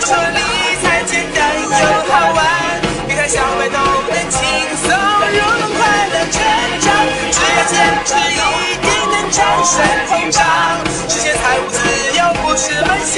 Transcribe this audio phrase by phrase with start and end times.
[0.00, 0.40] 说理
[0.82, 2.38] 财简单又好玩，
[3.08, 3.76] 理财小白都
[4.08, 4.38] 能轻
[4.76, 6.36] 松入门，快乐成
[6.80, 6.86] 长，
[7.32, 8.32] 只要坚持一
[8.80, 9.74] 定能战胜
[10.06, 10.38] 通胀，
[11.08, 11.76] 实现财务自
[12.16, 13.16] 由不是梦想，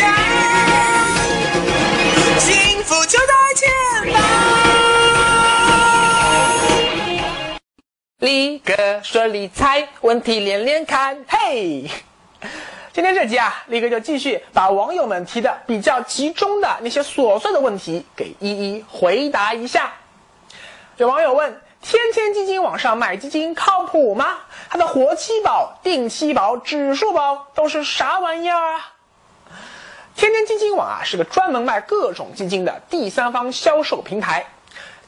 [2.38, 3.68] 幸福就在前
[4.12, 4.20] 方。
[8.20, 11.90] 力哥说理财问题连连看，嘿。
[12.92, 19.92] 今天这集啊，力哥就继续把网友们提的比较集中的那些琐碎的问题给一一回答一下。
[20.96, 24.38] 有网友问：天天基金网上买基金靠谱吗？
[24.68, 28.92] 它的活期保、定期保、指数保都是啥玩意儿啊？
[30.16, 34.44] 天天基金网啊是个专门卖各种基金的第三方销售平台。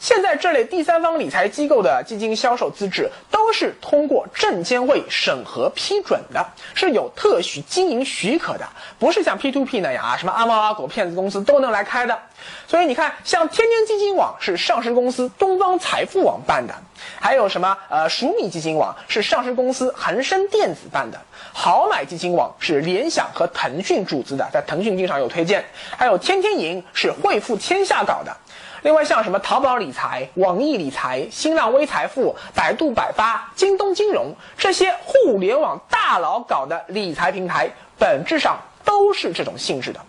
[0.02, 6.44] 现在这类第三方理财机构的基金销售资质都是通过证监会审核批准的，
[6.74, 12.18] 是有特许经营许可的，不是像 P to P 那样啊，什么阿猫阿狗骗子公司都能来开的。
[12.66, 16.74] 所以你看，像天天基金网是上市公司东方财富网办的，
[17.20, 21.20] 还有什么呃熟米基金网是上市公司恒生电子办的，
[21.52, 25.64] 好买基金网是联想和腾讯注资的，在腾讯经常有推荐，
[25.96, 28.36] 还有天天赢是汇富天下搞的。
[28.82, 40.00] 另外，像什么淘宝理财、网易理财、新浪微财富、百度百发、京东金融这些互联网大佬搞的理财平台，本质上都是这种性质的。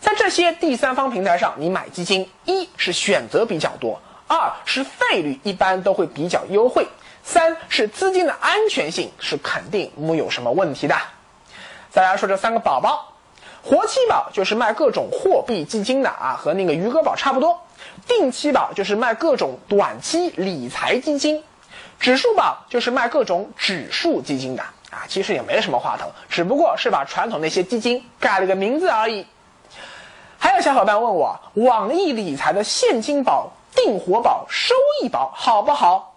[0.00, 6.88] 在这些第三方平台上，你买基金，一是选择比较多，二是费率一般都会比较优惠，
[7.22, 10.96] 三是资金的安全性是肯定没有什么问题的。
[11.90, 13.12] 再来说这三个宝宝，
[13.62, 17.62] 活期宝就是卖各种货币基金的啊，和那个余额宝差不多。
[18.06, 21.42] 定期宝就是卖各种短期理财基金，
[21.98, 29.26] 指数宝就是卖各种指数基金的啊，其实也没什么话头，只不过是把传统那些基金改了个名字而已。
[30.38, 36.16] 还有小伙伴问我，网易理财的现金宝、定活宝、收益宝好不好？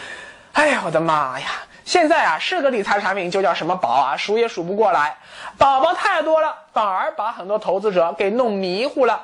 [0.54, 1.46] 哎呀，我的妈呀！
[1.84, 5.16] 现在啊，是个理财产品就叫什么宝啊，数也数不过来，
[5.58, 9.20] 宝宝太多了，反而把很多投资者给弄迷糊了。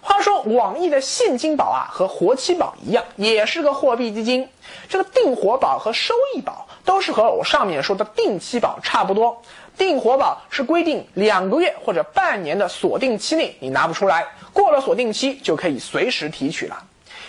[0.00, 4.48] 话说，网易的现金宝啊，和活期宝一样，也是个货币基金。
[4.88, 9.42] 这个定活宝和收益宝都是和我上面说的定期宝差不多。
[9.76, 16.84] 定活宝是规定两个月或者半年的锁定期内你拿不出来，过了锁定期就可以随时提取了。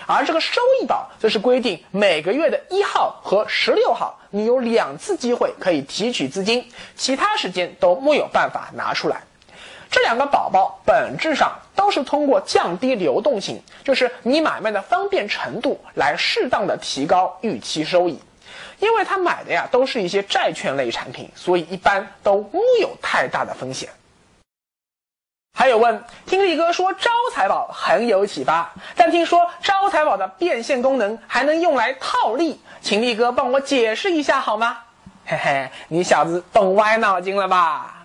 [0.07, 9.23] 而这个收益宝则是规定每个月的一号和十六号，你有两次机会可以提取资金，其他时间都没有办法拿出来。
[9.91, 18.17] 这两个宝宝本质上都是通过降低流动性，就是你买卖的方便程度，来适当的提高预期收益。
[18.79, 23.89] 因为他买的呀都是一些债券类产品，所以一般都没有太大的风险。
[25.53, 34.79] 还有问，听力哥说招财宝很有启发，但听说招财宝的变现功能还能用来套利，请力哥帮我解释一下好吗？
[35.25, 38.00] 嘿嘿，你小子动歪脑筋了吧？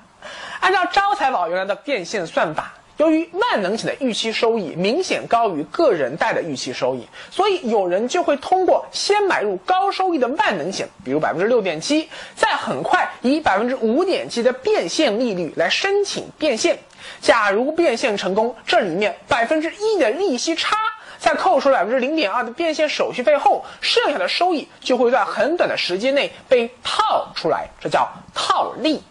[0.60, 16.78] 按照招财宝原来的变现算法，由于万能险的预期收益明显高于个人贷的预期收益，所以有人就会通过先买入高收益的万能险，比如百分之六点七，再很快以百分之五点七的变现利率来申请变现。
[17.20, 20.76] 假如变现成功，这里面百分之一的利息差，
[21.18, 29.02] 在扣除百分之零点二的变现手续费后，剩下的收益就会在很短的时间内被套出来，这叫套利。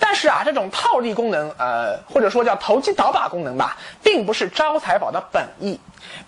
[0.00, 5.78] 但是啊，这种套利功能，呃，或者说叫投机倒把功能吧，并不是招财宝的本意。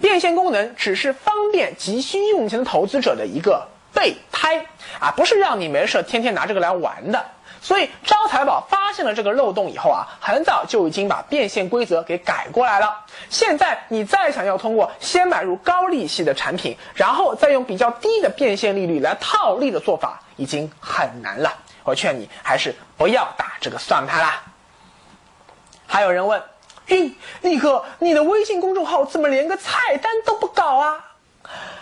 [0.01, 4.67] 变现功能只是方便急需用钱的投资者的一个备胎
[5.01, 7.25] 啊，不是让你没事天天拿这个来玩的。
[7.61, 13.05] 所以招财宝发现了这个漏洞以后啊，很早就已经把变现规则给改过来了。
[13.31, 21.53] 现在你再想要通过先买入高利息的产品，然后再用比较低的变现利率来套利的做法，已经很难了。
[21.85, 24.43] 我劝你还是不要打这个算盘啦。
[25.87, 26.43] 还有人问
[26.87, 31.05] ：“运立哥，你的微信公众号怎么连个菜单都不搞啊？”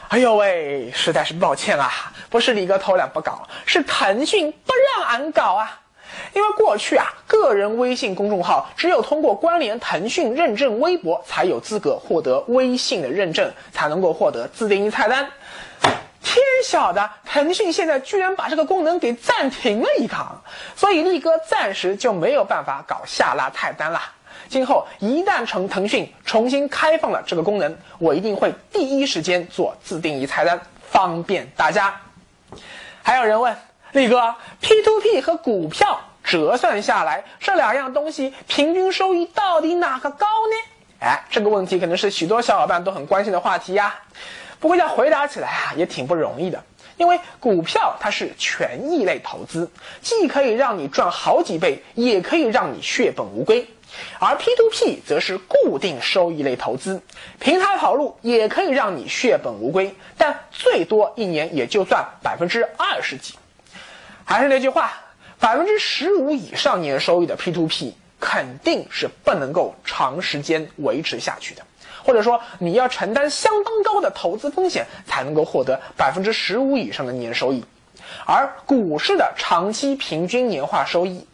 [0.08, 5.80] 哎呦喂，实在是抱歉啊，不是李哥偷懒不搞，是腾讯不让俺搞啊。
[6.34, 15.30] 因为过去啊，个人微信公众号只有通过关联腾讯认证微博，才有资格获得微信的认证，才能够获得自定义菜单。
[16.32, 20.40] 天晓得，腾讯现在居然把这个功能给暂停了一趟，
[20.76, 24.00] 所以力哥暂时就没有办法搞下拉菜单了。
[24.48, 32.00] 今后一旦成腾讯重新开放了这个功能，我一定会第一时间做自定义菜单，方便大家。
[33.02, 33.56] 还有人问
[33.90, 40.56] 力哥，P to P 和股票折算下来，这两样东西平均收益到底哪个高呢？
[41.00, 43.96] 哎，这个问题可能是许多小伙伴都很关心的话题呀。
[44.60, 46.62] 不过要回答起来啊，也挺不容易的。
[46.96, 49.70] 因为股票它是权益类投资，
[50.02, 53.64] 既可以让你赚好几倍，也可以让你血本无归；
[54.18, 57.00] 而 P2P 则是固定收益类投资，
[57.38, 63.34] 平台跑路也可以让你血本无归，但最多一年也就赚百分之二十几。
[64.26, 64.92] 还是那句话，
[65.38, 71.62] 百分之十五以上年收益的 P2P 肯定是不能够长时间维持下去的。
[72.04, 77.64] 或者说，你要承担相当高的投资风险，才能够获得百分之十五以上的年收益。
[78.26, 81.26] 而股市的长期平均年化收益，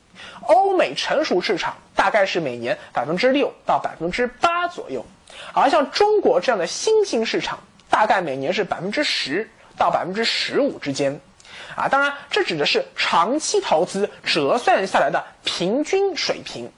[0.42, 5.04] 欧美成熟市场大概是每年百分之六到百分之八左右，
[5.54, 7.58] 而像中国这样的新兴市场，
[7.88, 9.48] 大概每年是百分之十
[9.78, 11.18] 到百分之十五之间。
[11.76, 16.68] 啊，当然，这指的是长期投资折算下来的平均水平。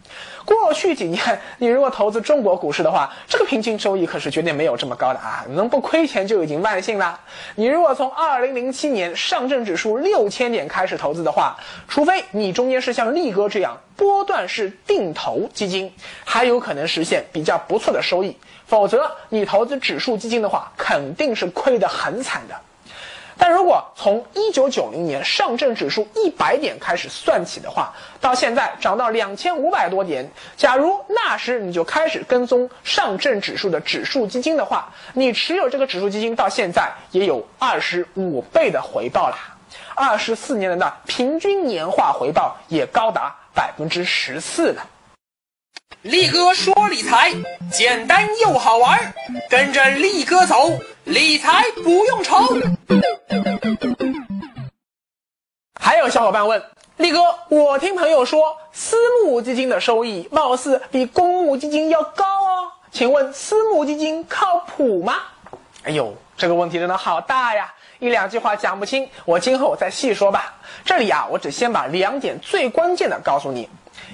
[0.44, 5.44] 过去几年，你如果投资中国股市的话，这个平均收益可是绝对没有这么高的啊！
[5.50, 7.20] 能不亏钱就已经万幸了。
[7.54, 11.56] 你如果从二零零七年上证指数六千点开始投资的话，
[11.86, 15.92] 除非你中间是像力哥这样波段式定投基金，
[16.24, 18.34] 还有可能实现比较不错的收益，
[18.66, 22.58] 否则你投资指数基金的话，肯定是亏得很惨的。
[23.38, 39.56] 但如果从一九九零年上证指数一百点开始算起的话，到现在涨到两千五百多点，假如那时你就开始跟踪上证指数的指数基金的话，你持有这个指数基金到现在也有二十五倍的回报啦，
[39.94, 44.84] 二十四年来的平均年化回报也高达百分之十四了。
[46.02, 47.32] 力哥说理财
[47.72, 49.12] 简单又好玩，
[49.50, 50.70] 跟着力哥走，
[51.08, 52.36] 理财不用愁。
[55.80, 56.62] 还有小伙伴问
[56.98, 65.14] 力哥，我听朋友说私募基金的收益貌似比公募基金要高哦，请问私募基金靠谱吗？
[65.84, 70.60] 哎呦，这个问题真的好大呀，一两句话讲不清，我今后再细说吧。
[70.84, 73.66] 这里啊，我只先把两点最关键的告诉你。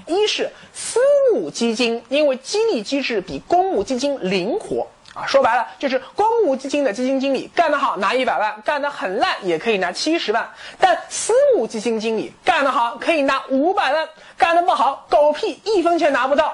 [0.07, 1.01] 一是私
[1.33, 16.53] 募基金，因为激励机制比公募基金灵活啊，说白了就是公募基金的基金经理干得好拿一百万，干得很烂也可以拿七十万，但私募基金经理干得好可以拿五百万，干得不好狗屁一分钱拿不到。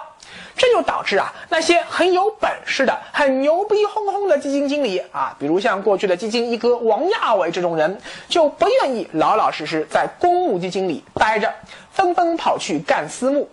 [0.56, 7.98] 这就导致啊，那些很有本事的、很牛逼哄哄的基金经理啊，比如像过去的基金一哥王亚伟这种人，
[8.28, 11.50] 就不愿意老老实实在公募基金里待着，
[11.92, 13.48] 纷纷跑去干私募。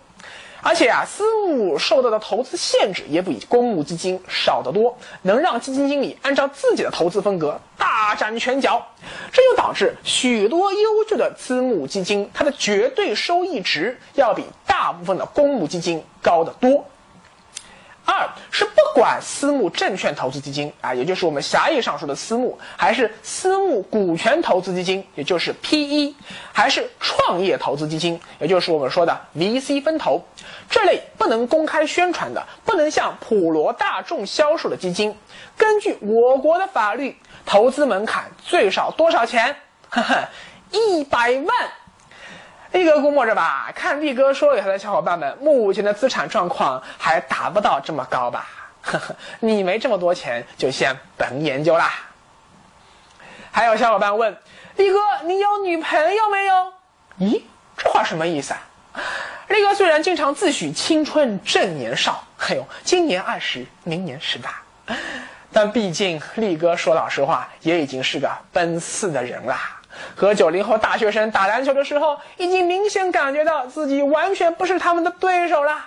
[0.61, 8.85] 而且啊，私募受到的投资限制也比公募基金少得多，能让基金经理按照自己的投资风格大展拳脚。
[9.31, 16.85] 这就导致许多优秀的私募基金，它的绝对收益值要比大部分的公募基金高得多。
[18.07, 26.15] 二是不管私募证券投资基金啊，也就是我们狭义上说的私募，还是私募股权投资基金，也就是 PE，
[26.53, 30.23] 还是创业投资基金，也就是我们说的 VC 分投，
[30.69, 35.13] 这类不能公开宣传的、不能向普罗大众销售的基金，
[35.57, 37.15] 根据我国的法律，
[37.45, 39.53] 投资门槛最少多少钱？
[39.89, 40.29] 呵呵，
[40.71, 41.69] 一百万。
[42.77, 48.47] 力哥估摸着吧，看力哥说给他的小伙伴们，目前的资产状况还达不到这么高吧？
[48.83, 51.91] 呵呵，你没这么多钱，就先甭研究啦。
[53.51, 54.31] 还有小伙伴问，
[54.75, 56.73] 力哥，你有女朋友没有？
[57.19, 57.41] 咦，
[57.75, 58.61] 这话什么意思啊？
[59.47, 64.61] 力哥虽然经常自诩青春正年少，哎呦，今年二十，明年十八，
[65.51, 69.76] 但毕竟力哥说老实话，也已经是个奔四的人啦。
[70.15, 75.77] 和九零后大学生打篮球的时候，已经明显感觉到自己完全不是他们的对手了。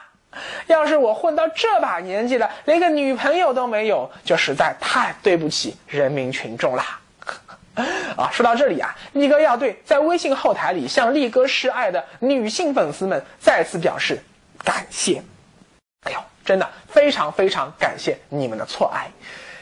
[0.69, 6.85] 要是我混到这把年纪了，连个女朋友都没有，就实在太对不起人民群众了。
[8.17, 14.23] 啊，说到这里啊，力哥要对在微信后台里向力哥示爱的女性粉丝们再次表示
[14.63, 15.23] 感谢。
[16.07, 19.09] 哎呦，真的非常非常感谢你们的错爱。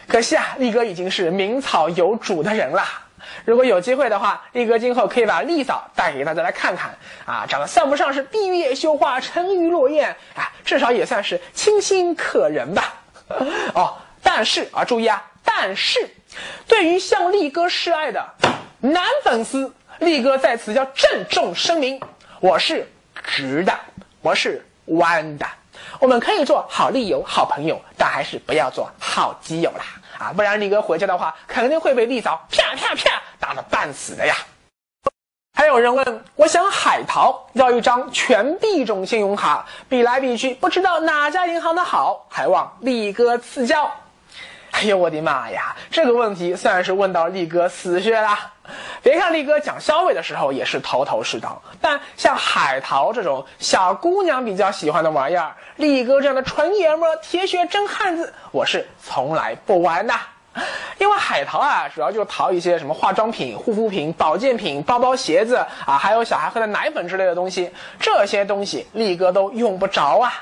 [0.06, 2.82] 可惜啊，力哥已经是名草有主的人了。
[3.44, 12.94] 如果有机会的话，力哥今后可以把丽嫂带给大家来看看啊，长得算不上是闭月羞花、沉鱼落雁啊，至少也算是清新可人吧。
[13.74, 16.08] 哦，但是啊，注意啊，但是，
[16.66, 18.24] 对于向力哥示爱的
[18.80, 22.00] 男粉丝，力哥在此要郑重声明：
[22.40, 22.88] 我是
[23.24, 23.78] 直的，
[24.22, 25.46] 我是弯的。
[25.98, 29.84] 我们可以做好利友、好朋友，但还是不要做好基友啦。
[30.18, 34.34] 啊，不然力哥回家的话，肯定会被利嫂啪啪啪打得半死的呀。
[35.56, 43.90] 还有人问，我想海淘要一张全币种信用卡，比来比去，不知道哪家银行的好，还望力哥赐教。
[44.78, 45.74] 哎呦我的妈呀！
[45.90, 48.38] 这个问题算是问到力哥死穴了。
[49.02, 60.14] 别看力哥讲消费的时候也是头头是道，但像海淘这种小姑娘比较喜欢的玩意儿，力哥这样的纯爷们铁血真汉子，我是从来不玩的。
[60.98, 65.56] 因为海淘啊，主要就淘一些什么化妆品、护肤品、保健品、包包、鞋子
[65.86, 67.72] 啊，还有小孩喝的奶粉之类的东西。
[67.98, 70.32] 这些东西力哥都用不着啊。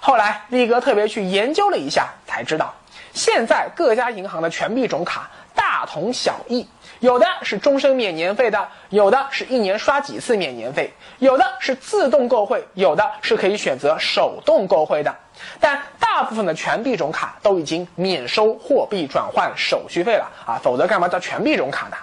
[0.00, 2.72] 后来力哥特别去研究了一下，才知道。
[3.16, 6.68] 现在各家银行的全币种卡大同小异，
[7.00, 15.16] 有的是终身免年费的，有的是一年刷几次免年费，有的是自动购汇，有的是可以选择手动购汇的。
[15.58, 21.96] 但大部分的全币种卡都已经免收货币转换手续费了啊，否则干嘛叫全币种卡呢？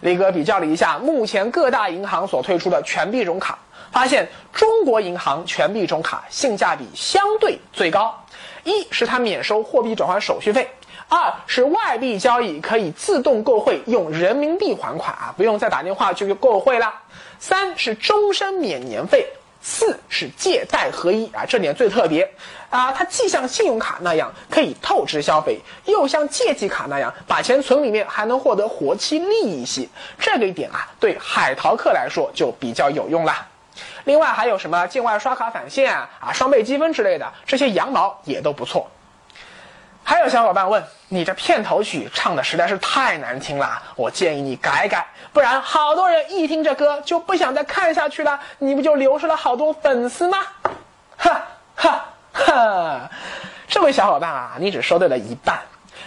[0.00, 3.58] 李哥比较了一下目前各大银行所推出的全币种卡，
[3.92, 8.14] 发现中国银行全币种卡性价比相对最高。
[8.64, 10.68] 一是它免收货币转换手续费，
[11.08, 16.92] 二是外币交易可以自动购汇用人民币还款啊，不用再打电话去购汇了。
[17.38, 19.26] 三是终身免年费，
[19.62, 22.30] 四是借贷合一啊，这点最特别
[22.68, 33.47] 啊，它既像信用卡那样可以透支消费，又像借记卡那样把钱存里面还能获得活期利息，这个一点啊，对海淘客来说就比较有用了。
[34.08, 38.90] 另外还有什么境外刷卡返现啊、双倍积分之类的，这些羊毛也都不错。
[40.02, 50.38] 还有小伙伴问，你这片头曲唱的实在是太难听了，我建议你改改，不然好多人一听这歌就不想再看下去了，你不就流失了好多粉丝吗？
[51.18, 51.42] 哈
[51.76, 53.10] 哈哈！
[53.68, 55.58] 这位小伙伴啊，你只说对了一半，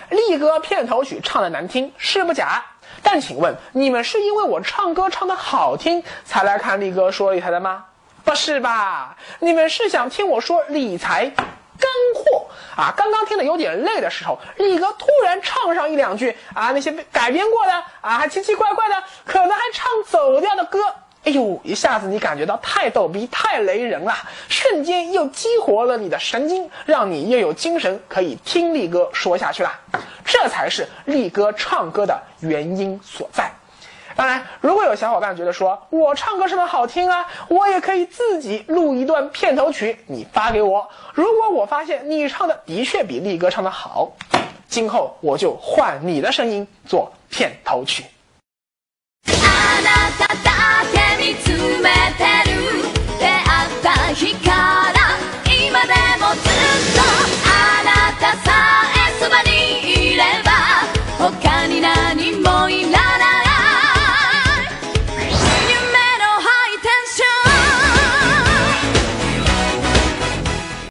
[0.09, 2.65] 力哥片头曲唱的难听是不假。
[3.03, 7.85] 但请问，你们是因为我唱歌唱的好听才来看力哥说理财的吗？
[8.35, 9.15] 是吧？
[9.39, 12.93] 你们是想听我说理财干货啊？
[12.95, 17.71] 刚刚听的有点累的时候，力哥突然唱上一两句啊，那些改编过的
[18.01, 18.95] 啊，还奇奇怪怪的，
[19.25, 20.79] 可能还唱走调的歌。
[21.23, 24.13] 哎呦，一下子你感觉到太逗逼、太雷人了，
[24.49, 29.71] 瞬间又激活了你的神经，让你又有精神可以听力哥说下去了。
[30.25, 33.51] 这才是力哥唱歌的原因所在。
[34.14, 40.88] 当然，如果有小伙伴觉得说我唱歌唱的好听啊，我也可以自己录一段片头曲，你发给我。
[41.12, 44.12] 如果我发现你唱的的确比力哥唱的好，
[44.68, 48.04] 今后我就换你的声音做片頭曲。
[49.26, 50.50] あなただ
[50.92, 51.50] け見つ
[51.82, 52.89] めてる